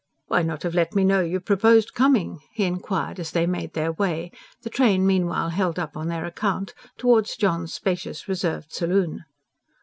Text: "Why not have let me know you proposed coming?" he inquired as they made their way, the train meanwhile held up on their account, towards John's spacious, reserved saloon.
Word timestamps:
"Why 0.25 0.41
not 0.41 0.63
have 0.63 0.73
let 0.73 0.95
me 0.95 1.03
know 1.03 1.21
you 1.21 1.39
proposed 1.39 1.93
coming?" 1.93 2.39
he 2.53 2.63
inquired 2.63 3.19
as 3.19 3.29
they 3.29 3.45
made 3.45 3.73
their 3.75 3.91
way, 3.91 4.31
the 4.63 4.69
train 4.71 5.05
meanwhile 5.05 5.49
held 5.49 5.77
up 5.77 5.95
on 5.95 6.07
their 6.07 6.25
account, 6.25 6.73
towards 6.97 7.35
John's 7.35 7.75
spacious, 7.75 8.27
reserved 8.27 8.73
saloon. 8.73 9.25